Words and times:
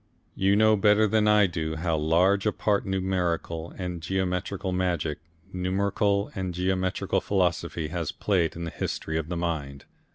You 0.33 0.55
know 0.55 0.75
better 0.75 1.05
than 1.05 1.27
I 1.27 1.45
do 1.45 1.75
how 1.75 1.95
large 1.95 2.47
a 2.47 2.51
part 2.51 2.87
numerical 2.87 3.71
and 3.77 4.01
geometrical 4.01 4.71
magic, 4.71 5.19
numerical 5.53 6.31
and 6.33 6.55
geometrical 6.55 7.21
philosophy 7.21 7.89
has 7.89 8.11
played 8.11 8.55
in 8.55 8.63
the 8.63 8.71
history 8.71 9.19
of 9.19 9.29
the 9.29 9.37
mind. 9.37 9.85